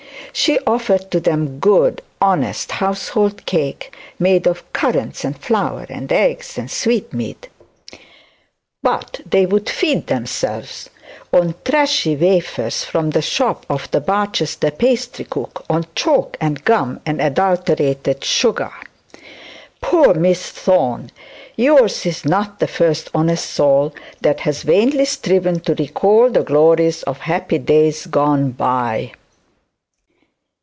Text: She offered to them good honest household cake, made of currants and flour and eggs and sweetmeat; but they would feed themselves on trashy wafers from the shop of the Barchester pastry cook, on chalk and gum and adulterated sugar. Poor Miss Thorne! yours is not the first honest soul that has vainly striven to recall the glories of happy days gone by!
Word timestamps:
She 0.33 0.57
offered 0.65 1.11
to 1.11 1.19
them 1.19 1.59
good 1.59 2.01
honest 2.21 2.71
household 2.71 3.45
cake, 3.45 3.93
made 4.17 4.47
of 4.47 4.63
currants 4.71 5.25
and 5.25 5.37
flour 5.37 5.85
and 5.89 6.09
eggs 6.09 6.57
and 6.57 6.71
sweetmeat; 6.71 7.49
but 8.81 9.19
they 9.29 9.45
would 9.45 9.69
feed 9.69 10.07
themselves 10.07 10.89
on 11.33 11.55
trashy 11.65 12.15
wafers 12.15 12.85
from 12.85 13.09
the 13.09 13.21
shop 13.21 13.65
of 13.69 13.91
the 13.91 13.99
Barchester 13.99 14.71
pastry 14.71 15.25
cook, 15.25 15.65
on 15.69 15.85
chalk 15.95 16.37
and 16.39 16.63
gum 16.63 17.01
and 17.05 17.19
adulterated 17.21 18.23
sugar. 18.23 18.71
Poor 19.81 20.13
Miss 20.13 20.49
Thorne! 20.49 21.11
yours 21.57 22.05
is 22.05 22.23
not 22.23 22.59
the 22.61 22.67
first 22.67 23.09
honest 23.13 23.47
soul 23.49 23.93
that 24.21 24.39
has 24.39 24.63
vainly 24.63 25.03
striven 25.03 25.59
to 25.59 25.75
recall 25.75 26.29
the 26.29 26.41
glories 26.41 27.03
of 27.03 27.17
happy 27.17 27.57
days 27.57 28.05
gone 28.05 28.51
by! 28.51 29.11